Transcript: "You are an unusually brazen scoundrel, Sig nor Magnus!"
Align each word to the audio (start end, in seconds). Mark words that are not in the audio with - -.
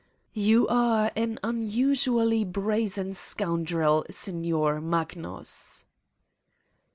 "You 0.33 0.67
are 0.67 1.11
an 1.15 1.37
unusually 1.43 2.43
brazen 2.43 3.13
scoundrel, 3.13 4.03
Sig 4.09 4.33
nor 4.33 4.81
Magnus!" 4.81 5.85